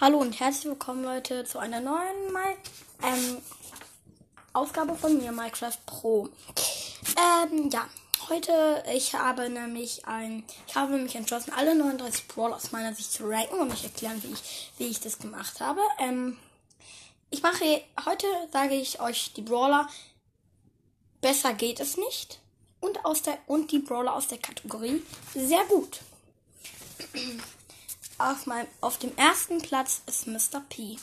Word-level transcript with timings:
Hallo 0.00 0.16
und 0.16 0.40
herzlich 0.40 0.64
willkommen 0.64 1.04
Leute 1.04 1.44
zu 1.44 1.58
einer 1.58 1.78
neuen 1.78 2.32
Mal 2.32 2.56
ähm, 3.02 3.36
Aufgabe 4.54 4.94
von 4.94 5.18
mir, 5.18 5.30
Minecraft 5.30 5.76
Pro. 5.84 6.30
Ähm, 7.18 7.68
ja, 7.68 7.86
heute, 8.30 8.82
ich 8.94 9.14
habe 9.14 9.50
nämlich 9.50 10.06
ein, 10.06 10.44
ich 10.66 10.74
habe 10.74 10.96
mich 10.96 11.14
entschlossen, 11.16 11.52
alle 11.54 11.74
39 11.74 12.28
Brawl 12.28 12.54
aus 12.54 12.72
meiner 12.72 12.94
Sicht 12.94 13.12
zu 13.12 13.28
ranken 13.28 13.60
und 13.60 13.70
euch 13.70 13.84
erklären, 13.84 14.22
wie 14.22 14.32
ich, 14.32 14.72
wie 14.78 14.86
ich 14.86 15.00
das 15.00 15.18
gemacht 15.18 15.60
habe. 15.60 15.82
Ähm, 15.98 16.38
ich 17.28 17.42
mache, 17.42 17.82
heute 18.06 18.26
sage 18.54 18.76
ich 18.76 19.02
euch 19.02 19.34
die 19.34 19.42
Brawler, 19.42 19.86
besser 21.20 21.52
geht 21.52 21.78
es 21.78 21.98
nicht 21.98 22.40
und 22.80 23.04
aus 23.04 23.20
der, 23.20 23.36
und 23.46 23.70
die 23.70 23.80
Brawler 23.80 24.14
aus 24.14 24.28
der 24.28 24.38
Kategorie 24.38 25.02
sehr 25.34 25.62
gut. 25.66 26.00
Auf, 28.20 28.44
meinem, 28.44 28.66
auf 28.82 28.98
dem 28.98 29.16
ersten 29.16 29.62
Platz 29.62 30.02
ist 30.06 30.26
Mr. 30.26 30.60
P. 30.68 30.98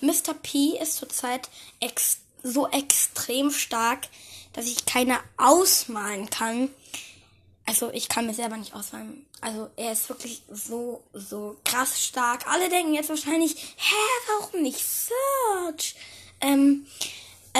Mr. 0.00 0.34
P 0.42 0.76
ist 0.76 0.96
zurzeit 0.96 1.48
ex 1.78 2.18
so 2.42 2.66
extrem 2.68 3.52
stark, 3.52 4.08
dass 4.52 4.66
ich 4.66 4.84
keine 4.84 5.20
ausmalen 5.36 6.28
kann. 6.30 6.68
Also 7.64 7.92
ich 7.92 8.08
kann 8.08 8.26
mir 8.26 8.34
selber 8.34 8.56
nicht 8.56 8.74
ausmalen. 8.74 9.24
Also 9.40 9.70
er 9.76 9.92
ist 9.92 10.08
wirklich 10.08 10.42
so, 10.50 11.04
so 11.12 11.56
krass 11.64 12.02
stark. 12.02 12.48
Alle 12.48 12.68
denken 12.68 12.94
jetzt 12.94 13.08
wahrscheinlich, 13.08 13.54
hä, 13.76 13.94
warum 14.26 14.62
nicht 14.62 14.80
Search? 14.80 15.94
Ähm, 16.40 16.86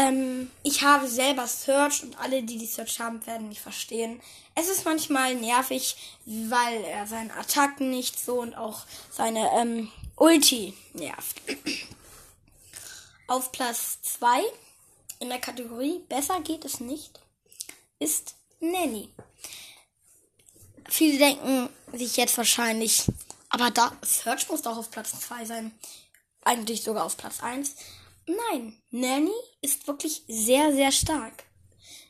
ähm, 0.02 0.50
ich 0.62 0.82
habe 0.82 1.08
selber 1.08 1.46
Search 1.46 2.02
und 2.02 2.18
alle, 2.18 2.42
die 2.42 2.58
die 2.58 2.66
Search 2.66 3.00
haben, 3.00 3.24
werden 3.26 3.48
mich 3.48 3.60
verstehen. 3.60 4.20
Es 4.54 4.68
ist 4.68 4.84
manchmal 4.84 5.34
nervig, 5.34 5.96
weil 6.26 6.84
er 6.84 7.06
seine 7.06 7.34
Attacken 7.34 7.90
nicht 7.90 8.18
so 8.22 8.40
und 8.40 8.54
auch 8.54 8.84
seine 9.10 9.50
ähm, 9.54 9.90
Ulti 10.16 10.74
nervt. 10.92 11.40
Auf 13.26 13.52
Platz 13.52 13.98
2 14.02 14.42
in 15.20 15.28
der 15.28 15.38
Kategorie 15.38 16.00
Besser 16.08 16.40
geht 16.40 16.64
es 16.64 16.80
nicht 16.80 17.22
ist 18.02 18.34
Nanny. 18.60 19.08
Viele 20.88 21.18
denken 21.18 21.68
sich 21.92 22.16
jetzt 22.16 22.36
wahrscheinlich, 22.36 23.04
aber 23.48 23.70
da 23.70 23.92
Search 24.02 24.48
muss 24.48 24.62
doch 24.62 24.76
auf 24.76 24.90
Platz 24.90 25.18
2 25.20 25.44
sein. 25.44 25.78
Eigentlich 26.44 26.82
sogar 26.82 27.04
auf 27.04 27.16
Platz 27.16 27.40
1. 27.40 27.76
Nein, 28.26 28.80
Nanny 28.90 29.32
ist 29.60 29.86
wirklich 29.86 30.22
sehr, 30.28 30.72
sehr 30.72 30.92
stark. 30.92 31.44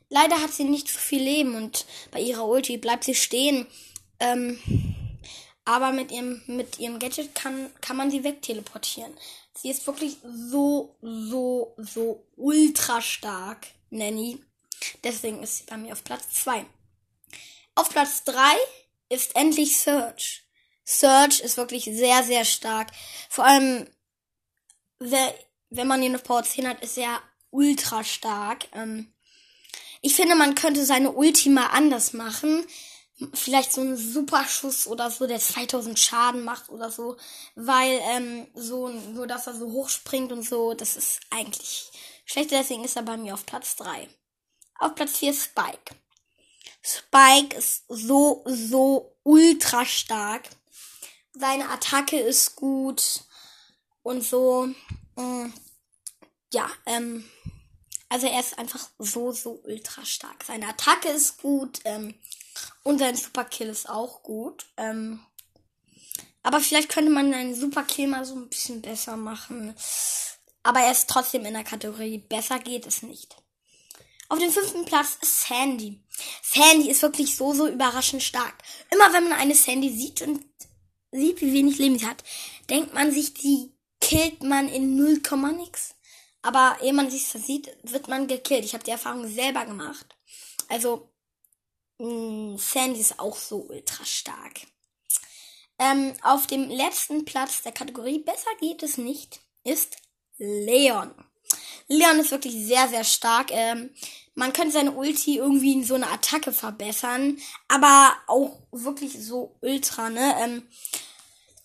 Leider 0.09 0.41
hat 0.41 0.53
sie 0.53 0.65
nicht 0.65 0.89
so 0.89 0.99
viel 0.99 1.23
Leben 1.23 1.55
und 1.55 1.87
bei 2.11 2.21
ihrer 2.21 2.47
Ulti 2.47 2.77
bleibt 2.77 3.05
sie 3.05 3.15
stehen. 3.15 3.67
Ähm, 4.21 4.59
aber 5.65 5.93
mit 5.93 6.11
ihrem, 6.11 6.43
mit 6.47 6.79
ihrem 6.79 6.99
Gadget 6.99 7.35
kann, 7.35 7.71
kann 7.81 7.97
man 7.97 8.11
sie 8.11 8.25
wegteleportieren. 8.25 9.17
Sie 9.55 9.71
ist 9.71 9.87
wirklich 9.87 10.17
so, 10.23 10.97
so, 11.01 11.75
so 11.79 12.27
ultra 12.37 13.01
stark, 13.01 13.69
Nanny. 13.91 14.43
Deswegen 15.05 15.43
ist 15.43 15.59
sie 15.59 15.65
bei 15.65 15.77
mir 15.77 15.93
auf 15.93 16.05
Platz 16.05 16.29
2. 16.43 16.67
Auf 17.75 17.89
Platz 17.91 18.25
3 18.25 18.35
ist 19.09 19.37
endlich 19.37 19.79
Search. 19.79 20.45
Search 20.85 21.41
ist 21.41 21.57
wirklich 21.57 21.85
sehr, 21.85 22.25
sehr 22.25 22.45
stark. 22.45 22.91
Vor 23.29 23.45
allem, 23.45 23.89
wer, 24.99 25.35
wenn 25.75 25.87
man 25.87 26.03
ihn 26.03 26.15
auf 26.15 26.23
Power 26.23 26.43
10 26.43 26.69
hat, 26.69 26.83
ist 26.83 26.99
er 26.99 27.21
ultra 27.51 28.05
stark. 28.05 28.67
Ähm, 28.73 29.13
ich 30.01 30.15
finde, 30.15 30.35
man 30.35 30.55
könnte 30.55 30.85
seine 30.85 31.13
Ultima 31.13 31.69
anders 31.69 32.13
machen. 32.13 32.67
Vielleicht 33.35 33.73
so 33.73 33.81
einen 33.81 33.97
Superschuss 33.97 34.87
oder 34.87 35.11
so, 35.11 35.27
der 35.27 35.39
2000 35.39 35.99
Schaden 35.99 36.45
macht 36.45 36.69
oder 36.71 36.91
so. 36.91 37.17
Weil, 37.55 38.01
ähm, 38.11 38.47
so, 38.55 38.91
so 39.15 39.27
dass 39.27 39.47
er 39.47 39.55
so 39.55 39.71
hoch 39.71 39.89
springt 39.89 40.33
und 40.33 40.43
so, 40.43 40.75
das 40.75 40.97
ist 40.97 41.21
eigentlich 41.31 41.91
schlecht. 42.25 42.51
Deswegen 42.51 42.85
ist 42.85 42.97
er 42.97 43.03
bei 43.03 43.17
mir 43.17 43.35
auf 43.35 43.47
Platz 43.47 43.77
3. 43.77 44.09
Auf 44.79 44.95
Platz 44.95 45.19
4 45.19 45.33
Spike. 45.33 45.95
Spike 46.83 47.57
ist 47.57 47.85
so, 47.89 48.43
so 48.47 49.17
ultra 49.23 49.87
stark. 49.87 50.49
Seine 51.33 51.71
Attacke 51.71 52.19
ist 52.19 52.57
gut 52.57 53.21
und 54.03 54.23
so. 54.23 54.69
Äh, 55.17 55.49
ja, 56.53 56.71
ähm, 56.87 57.25
also 58.09 58.27
er 58.27 58.41
ist 58.41 58.59
einfach 58.59 58.89
so, 58.99 59.33
so 59.33 59.61
ultra 59.65 60.05
stark. 60.05 60.45
Seine 60.45 60.69
Attacke 60.69 61.09
ist 61.09 61.41
gut 61.41 61.81
ähm, 61.85 62.15
und 62.83 62.99
sein 62.99 63.17
Superkill 63.17 63.69
ist 63.69 63.89
auch 63.89 64.23
gut. 64.23 64.67
Ähm, 64.77 65.21
aber 66.43 66.61
vielleicht 66.61 66.91
könnte 66.91 67.11
man 67.11 67.33
einen 67.33 67.55
Superkill 67.55 68.09
mal 68.09 68.25
so 68.25 68.35
ein 68.35 68.49
bisschen 68.49 68.83
besser 68.83 69.17
machen. 69.17 69.75
Aber 70.63 70.81
er 70.81 70.93
ist 70.93 71.09
trotzdem 71.09 71.45
in 71.45 71.55
der 71.55 71.65
Kategorie 71.65 72.19
besser 72.19 72.59
geht 72.59 72.87
es 72.87 73.03
nicht. 73.03 73.37
Auf 74.29 74.39
dem 74.39 74.51
fünften 74.51 74.85
Platz 74.85 75.19
ist 75.21 75.47
Sandy. 75.47 76.01
Sandy 76.43 76.91
ist 76.91 77.03
wirklich 77.03 77.37
so, 77.37 77.53
so 77.53 77.69
überraschend 77.69 78.23
stark. 78.23 78.55
Immer 78.91 79.13
wenn 79.13 79.25
man 79.25 79.39
eine 79.39 79.55
Sandy 79.55 79.91
sieht 79.91 80.23
und 80.23 80.45
sieht, 81.13 81.41
wie 81.41 81.53
wenig 81.53 81.79
Leben 81.79 81.99
sie 81.99 82.07
hat, 82.07 82.25
denkt 82.71 82.95
man 82.95 83.13
sich, 83.13 83.35
die 83.35 83.73
killt 84.01 84.43
man 84.43 84.69
in 84.69 84.97
0, 84.97 85.21
nix. 85.59 85.95
Aber 86.43 86.77
ehe 86.83 86.93
man 86.93 87.11
sich 87.11 87.27
versieht, 87.27 87.77
wird 87.83 88.09
man 88.09 88.27
gekillt. 88.27 88.65
Ich 88.65 88.75
habe 88.75 88.85
die 88.85 88.91
Erfahrung 88.91 89.29
selber 89.29 89.65
gemacht. 89.65 90.17
Also, 90.69 91.09
mh, 91.99 92.09
mm, 92.09 92.59
Sandy 92.59 93.01
ist 93.01 93.19
auch 93.19 93.37
so 93.37 93.67
ultra 93.69 94.05
stark. 94.05 94.61
Ähm, 95.79 96.15
auf 96.23 96.47
dem 96.47 96.69
letzten 96.69 97.25
Platz 97.25 97.63
der 97.63 97.73
Kategorie 97.73 98.19
Besser 98.19 98.51
geht 98.61 98.83
es 98.83 98.99
nicht 98.99 99.41
ist 99.65 99.97
Leon. 100.39 101.11
Leon 101.89 102.19
ist 102.19 102.31
wirklich 102.31 102.55
sehr, 102.55 102.89
sehr 102.89 103.05
stark. 103.05 103.51
Ähm, 103.51 103.91
man 104.35 104.53
könnte 104.53 104.73
seine 104.73 104.93
Ulti 104.93 105.37
irgendwie 105.37 105.73
in 105.73 105.85
so 105.85 105.95
eine 105.95 106.09
Attacke 106.09 106.53
verbessern, 106.53 107.39
aber 107.69 108.13
auch 108.27 108.63
wirklich 108.73 109.23
so 109.25 109.57
ultra, 109.61 110.09
ne? 110.09 110.35
Ähm, 110.41 110.63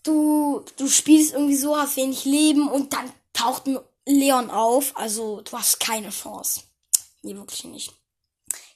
du, 0.04 0.66
du 0.76 0.88
spielst 0.88 1.34
irgendwie 1.34 1.56
so, 1.56 1.78
hast 1.78 1.96
wenig 1.98 2.26
Leben 2.26 2.68
und 2.68 2.94
dann 2.94 3.12
taucht 3.34 3.68
ein 3.68 3.80
Leon 4.08 4.50
auf. 4.50 4.96
Also 4.98 5.42
du 5.42 5.58
hast 5.58 5.80
keine 5.80 6.10
Chance. 6.10 6.62
Nee, 7.22 7.36
wirklich 7.36 7.66
nicht. 7.66 7.94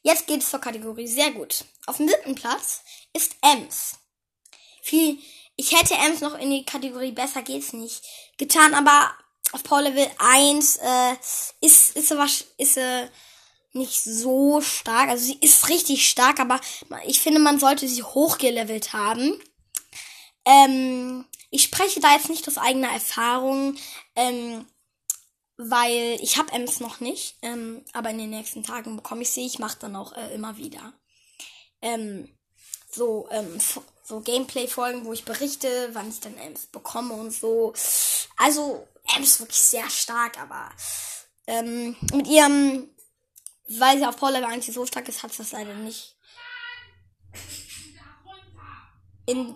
Jetzt 0.03 0.27
geht 0.27 0.41
es 0.41 0.49
zur 0.49 0.59
Kategorie 0.59 1.07
sehr 1.07 1.31
gut. 1.31 1.65
Auf 1.85 1.97
dem 1.97 2.07
siebten 2.07 2.35
Platz 2.35 2.81
ist 3.13 3.35
Ems. 3.41 3.97
Viel, 4.81 5.19
ich 5.55 5.77
hätte 5.77 5.93
Ems 5.93 6.21
noch 6.21 6.37
in 6.37 6.49
die 6.49 6.65
Kategorie 6.65 7.11
besser 7.11 7.43
geht's 7.43 7.73
nicht 7.73 8.01
getan, 8.37 8.73
aber 8.73 9.11
auf 9.51 9.63
Power 9.63 9.83
Level 9.83 10.09
1 10.17 10.77
äh, 10.77 11.13
ist, 11.61 11.95
ist, 11.95 12.09
sie, 12.09 12.45
ist 12.57 12.73
sie 12.73 13.09
nicht 13.73 14.03
so 14.03 14.61
stark. 14.61 15.09
Also 15.09 15.25
sie 15.25 15.37
ist 15.39 15.69
richtig 15.69 16.09
stark, 16.09 16.39
aber 16.39 16.59
ich 17.05 17.19
finde, 17.19 17.39
man 17.39 17.59
sollte 17.59 17.87
sie 17.87 18.03
hochgelevelt 18.03 18.93
haben. 18.93 19.39
Ähm, 20.45 21.25
ich 21.51 21.63
spreche 21.63 21.99
da 21.99 22.13
jetzt 22.13 22.29
nicht 22.29 22.47
aus 22.47 22.57
eigener 22.57 22.91
Erfahrung, 22.91 23.75
ähm, 24.15 24.65
weil 25.57 26.17
ich 26.21 26.37
habe 26.37 26.51
Ems 26.51 26.79
noch 26.79 26.99
nicht, 26.99 27.37
ähm, 27.41 27.83
aber 27.93 28.09
in 28.09 28.17
den 28.17 28.29
nächsten 28.29 28.63
Tagen 28.63 28.95
bekomme 28.95 29.21
ich 29.21 29.29
sie. 29.29 29.45
Ich 29.45 29.59
mache 29.59 29.77
dann 29.79 29.95
auch 29.95 30.13
äh, 30.13 30.33
immer 30.33 30.57
wieder 30.57 30.93
ähm, 31.81 32.29
so 32.89 33.27
ähm, 33.31 33.59
so 34.03 34.19
Gameplay-Folgen, 34.19 35.05
wo 35.05 35.13
ich 35.13 35.25
berichte, 35.25 35.89
wann 35.93 36.09
ich 36.09 36.19
dann 36.19 36.37
Ems 36.37 36.67
bekomme 36.67 37.13
und 37.13 37.31
so. 37.31 37.73
Also 38.37 38.87
Ems 39.15 39.39
wirklich 39.39 39.61
sehr 39.61 39.89
stark, 39.89 40.39
aber 40.41 40.69
ähm, 41.47 41.95
mit 42.13 42.27
ihrem, 42.27 42.89
weil 43.79 43.97
sie 43.97 44.05
auf 44.05 44.17
Power 44.17 44.31
Level 44.31 44.49
1 44.49 44.67
so 44.67 44.85
stark 44.85 45.07
ist, 45.07 45.23
hat 45.23 45.31
sie 45.31 45.39
das 45.39 45.51
leider 45.51 45.73
nicht 45.75 46.15
in 49.25 49.55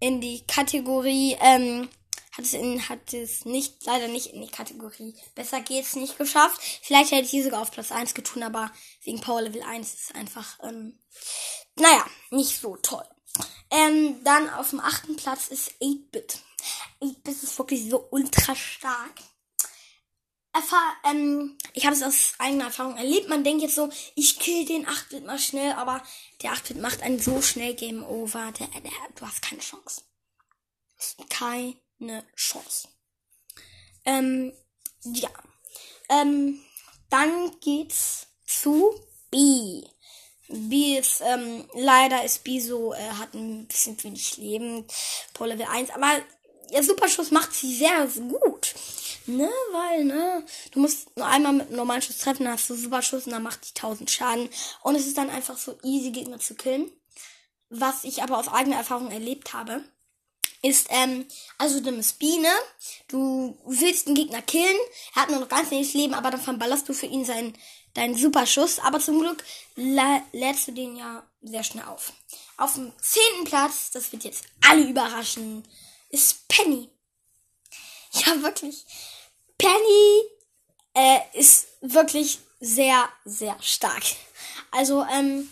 in 0.00 0.20
die 0.20 0.44
Kategorie, 0.48 1.36
ähm, 1.40 1.88
hat 2.32 2.44
es, 2.44 2.54
in, 2.54 2.88
hat 2.88 3.12
es 3.12 3.44
nicht, 3.44 3.84
leider 3.84 4.08
nicht 4.08 4.28
in 4.28 4.40
die 4.40 4.50
Kategorie. 4.50 5.14
Besser 5.34 5.60
geht's 5.60 5.96
nicht 5.96 6.18
geschafft. 6.18 6.60
Vielleicht 6.82 7.12
hätte 7.12 7.24
ich 7.24 7.30
die 7.30 7.42
sogar 7.42 7.62
auf 7.62 7.70
Platz 7.70 7.92
1 7.92 8.14
getun, 8.14 8.42
aber 8.42 8.70
wegen 9.04 9.20
Power 9.20 9.42
Level 9.42 9.62
1 9.62 9.94
ist 9.94 10.10
es 10.10 10.14
einfach, 10.14 10.58
ähm, 10.62 10.98
naja, 11.76 12.04
nicht 12.30 12.60
so 12.60 12.76
toll. 12.76 13.04
Ähm, 13.70 14.22
dann 14.24 14.50
auf 14.50 14.70
dem 14.70 14.80
achten 14.80 15.16
Platz 15.16 15.48
ist 15.48 15.72
8-Bit. 15.80 16.38
8-Bit 17.00 17.42
ist 17.42 17.58
wirklich 17.58 17.88
so 17.88 18.08
ultra 18.10 18.54
stark 18.54 19.12
erfahr, 20.52 20.96
ähm, 21.04 21.56
ich 21.72 21.86
habe 21.86 21.96
es 21.96 22.02
aus 22.02 22.34
eigener 22.38 22.64
Erfahrung 22.64 22.96
erlebt. 22.96 23.28
Man 23.28 23.44
denkt 23.44 23.62
jetzt 23.62 23.74
so, 23.74 23.90
ich 24.14 24.38
kill 24.38 24.64
den 24.66 24.86
8-Bit 24.86 25.24
mal 25.24 25.38
schnell, 25.38 25.72
aber 25.72 26.02
der 26.42 26.52
8-Bit 26.52 26.80
macht 26.80 27.02
einen 27.02 27.18
so 27.18 27.40
schnell 27.40 27.74
Game 27.74 28.04
Over. 28.04 28.52
Der, 28.52 28.66
der, 28.68 28.90
du 29.14 29.26
hast 29.26 29.42
keine 29.42 29.60
Chance. 29.60 30.02
Keine 31.30 31.74
Chance. 32.36 32.88
Ähm, 34.04 34.52
ja. 35.04 35.30
Ähm, 36.08 36.60
dann 37.10 37.58
geht's 37.60 38.28
zu 38.46 38.94
B. 39.30 39.82
B 40.48 40.98
ist, 40.98 41.22
ähm, 41.22 41.68
leider 41.74 42.24
ist 42.24 42.44
B 42.44 42.60
so, 42.60 42.92
äh, 42.92 43.10
hat 43.18 43.34
ein 43.34 43.66
bisschen 43.66 44.02
wenig 44.02 44.36
Leben. 44.36 44.86
Pro 45.32 45.44
Level 45.44 45.66
1, 45.66 45.90
aber 45.90 46.20
ihr 46.70 46.82
Superschuss 46.82 47.30
macht 47.30 47.54
sie 47.54 47.74
sehr 47.74 48.06
gut. 48.06 48.74
Ne, 49.26 49.48
weil, 49.70 50.04
ne, 50.04 50.44
du 50.72 50.80
musst 50.80 51.16
nur 51.16 51.26
einmal 51.26 51.52
mit 51.52 51.68
einem 51.68 51.76
normalen 51.76 52.02
Schuss 52.02 52.18
treffen, 52.18 52.44
dann 52.44 52.54
hast 52.54 52.68
du 52.68 52.74
Superschuss 52.74 53.26
und 53.26 53.32
dann 53.32 53.42
macht 53.42 53.64
die 53.64 53.80
1000 53.80 54.10
Schaden. 54.10 54.48
Und 54.82 54.96
es 54.96 55.06
ist 55.06 55.16
dann 55.16 55.30
einfach 55.30 55.56
so 55.56 55.78
easy, 55.84 56.10
Gegner 56.10 56.40
zu 56.40 56.54
killen. 56.54 56.90
Was 57.68 58.04
ich 58.04 58.22
aber 58.22 58.38
aus 58.38 58.48
eigener 58.48 58.76
Erfahrung 58.76 59.10
erlebt 59.10 59.52
habe, 59.52 59.84
ist, 60.62 60.86
ähm, 60.90 61.26
also 61.58 61.80
du 61.80 61.90
bist 61.92 62.18
Biene, 62.18 62.48
du 63.08 63.58
willst 63.66 64.06
den 64.06 64.14
Gegner 64.14 64.42
killen, 64.42 64.76
er 65.14 65.22
hat 65.22 65.30
nur 65.30 65.40
noch 65.40 65.48
ganz 65.48 65.70
wenig 65.70 65.92
Leben, 65.92 66.14
aber 66.14 66.30
dann 66.30 66.40
verballerst 66.40 66.88
du 66.88 66.94
für 66.94 67.06
ihn 67.06 67.24
seinen, 67.24 67.58
deinen 67.94 68.16
Superschuss. 68.16 68.78
Aber 68.78 69.00
zum 69.00 69.18
Glück 69.18 69.44
lä 69.74 70.22
lädst 70.32 70.68
du 70.68 70.72
den 70.72 70.96
ja 70.96 71.26
sehr 71.42 71.64
schnell 71.64 71.84
auf. 71.84 72.12
Auf 72.56 72.74
dem 72.74 72.92
zehnten 73.00 73.44
Platz, 73.44 73.90
das 73.90 74.12
wird 74.12 74.24
jetzt 74.24 74.44
alle 74.64 74.82
überraschen, 74.82 75.66
ist 76.10 76.46
Penny. 76.48 76.88
Ja, 78.12 78.42
wirklich. 78.42 78.84
Penny 79.58 80.22
äh, 80.94 81.18
ist 81.32 81.66
wirklich 81.80 82.38
sehr, 82.60 83.08
sehr 83.24 83.56
stark. 83.60 84.04
Also, 84.70 85.04
ähm, 85.04 85.50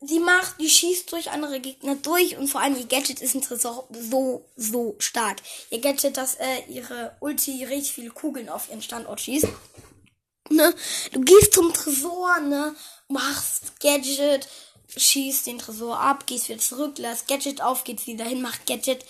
die 0.00 0.20
macht, 0.20 0.60
die 0.60 0.68
schießt 0.68 1.10
durch 1.10 1.30
andere 1.30 1.60
Gegner 1.60 1.96
durch 1.96 2.36
und 2.36 2.48
vor 2.48 2.60
allem 2.60 2.76
ihr 2.76 2.86
Gadget 2.86 3.20
ist 3.20 3.34
ein 3.34 3.42
Tresor 3.42 3.88
so, 3.90 4.48
so 4.56 4.94
stark. 4.98 5.38
Ihr 5.70 5.80
Gadget, 5.80 6.16
dass 6.16 6.36
äh, 6.36 6.62
ihre 6.68 7.16
Ulti 7.20 7.64
richtig 7.64 7.94
viele 7.94 8.10
Kugeln 8.10 8.48
auf 8.48 8.68
ihren 8.68 8.82
Standort 8.82 9.20
schießt. 9.20 9.48
Ne? 10.50 10.74
Du 11.12 11.20
gehst 11.20 11.52
zum 11.52 11.72
Tresor, 11.72 12.40
ne? 12.40 12.74
Machst 13.08 13.80
Gadget, 13.80 14.48
schießt 14.96 15.46
den 15.46 15.58
Tresor 15.58 15.98
ab, 15.98 16.26
gehst 16.26 16.48
wieder 16.48 16.60
zurück, 16.60 16.98
lässt 16.98 17.26
Gadget 17.26 17.60
auf, 17.60 17.84
geht 17.84 18.06
wieder 18.06 18.24
hin, 18.24 18.40
macht 18.40 18.66
Gadget. 18.66 19.04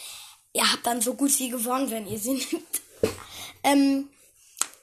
Ihr 0.55 0.73
habt 0.73 0.87
dann 0.87 1.03
so 1.03 1.15
gut 1.15 1.39
wie 1.39 1.51
gewonnen, 1.51 1.91
wenn 1.91 2.07
ihr 2.07 2.19
sie 2.19 2.33
nimmt. 2.51 2.81
ähm, 3.63 4.09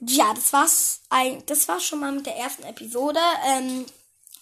ja, 0.01 0.34
das 0.34 0.54
war's. 0.54 1.01
Das 1.48 1.68
war's 1.68 1.84
schon 1.84 2.00
mal 2.00 2.12
mit 2.12 2.25
der 2.25 2.36
ersten 2.36 2.63
Episode. 2.63 3.19
Ähm, 3.48 3.86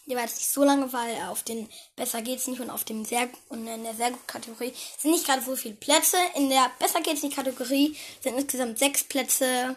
die 0.05 0.15
war 0.15 0.23
jetzt 0.23 0.37
nicht 0.37 0.51
so 0.51 0.63
lange, 0.63 0.91
weil 0.91 1.15
auf 1.29 1.43
den 1.43 1.69
Besser 1.95 2.21
geht's 2.21 2.47
nicht 2.47 2.59
und 2.59 2.69
auf 2.69 2.83
dem 2.83 3.05
sehr 3.05 3.29
und 3.49 3.67
in 3.67 3.83
der 3.83 3.93
sehr 3.93 4.11
gut 4.11 4.27
Kategorie 4.27 4.73
sind 4.97 5.11
nicht 5.11 5.25
gerade 5.25 5.41
so 5.41 5.55
viele 5.55 5.75
Plätze. 5.75 6.17
In 6.35 6.49
der 6.49 6.71
Besser 6.79 7.01
geht's 7.01 7.23
nicht 7.23 7.35
Kategorie 7.35 7.95
sind 8.21 8.37
insgesamt 8.37 8.79
sechs 8.79 9.03
Plätze 9.03 9.75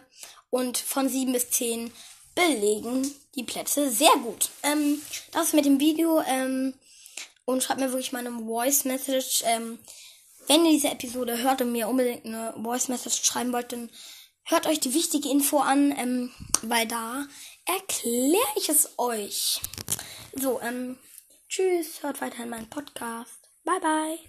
und 0.51 0.79
von 0.79 1.09
sieben 1.09 1.33
bis 1.33 1.51
zehn 1.51 1.93
belegen 2.35 3.15
die 3.35 3.45
Plätze 3.45 3.91
sehr 3.91 4.15
gut. 4.23 4.51
Ähm, 4.63 5.01
das 5.33 5.53
mit 5.53 5.65
dem 5.65 5.81
Video 5.81 6.21
ähm, 6.23 6.75
und 7.45 7.63
schreibt 7.63 7.81
mir 7.81 7.91
wirklich 7.93 8.13
mal 8.13 8.27
eine 8.27 8.45
Voice 8.45 8.85
Message. 8.85 9.43
Ähm, 9.47 9.79
wenn 10.49 10.65
ihr 10.65 10.73
diese 10.73 10.89
Episode 10.89 11.39
hört 11.39 11.61
und 11.61 11.73
mir 11.73 11.89
unbedingt 11.89 12.25
eine 12.25 12.55
Voice 12.61 12.89
Message 12.89 13.25
schreiben 13.25 13.53
wollt, 13.53 13.73
dann 13.73 13.91
hört 14.45 14.67
euch 14.67 14.81
die 14.81 14.95
wichtige 14.95 15.29
Info 15.29 15.59
an, 15.59 15.93
ähm, 15.97 16.33
weil 16.63 16.87
da 16.87 17.27
erkläre 17.65 18.47
ich 18.57 18.69
es 18.69 18.91
euch. 18.99 19.61
So, 20.39 20.61
ähm, 20.61 20.99
tschüss, 21.49 22.03
hört 22.03 22.21
weiterhin 22.21 22.51
meinen 22.51 22.69
Podcast. 22.69 23.49
Bye, 23.65 23.81
bye. 23.81 24.19